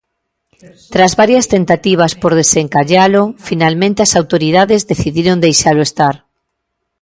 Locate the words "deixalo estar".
5.45-6.15